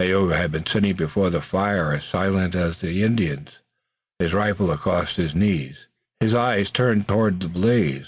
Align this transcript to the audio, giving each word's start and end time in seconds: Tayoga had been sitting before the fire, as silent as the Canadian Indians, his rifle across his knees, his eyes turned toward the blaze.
Tayoga 0.00 0.36
had 0.36 0.50
been 0.50 0.66
sitting 0.66 0.96
before 0.96 1.30
the 1.30 1.40
fire, 1.40 1.92
as 1.92 2.04
silent 2.04 2.56
as 2.56 2.78
the 2.80 2.88
Canadian 2.88 3.06
Indians, 3.12 3.48
his 4.18 4.34
rifle 4.34 4.72
across 4.72 5.14
his 5.14 5.36
knees, 5.36 5.86
his 6.18 6.34
eyes 6.34 6.68
turned 6.72 7.06
toward 7.06 7.38
the 7.38 7.46
blaze. 7.46 7.96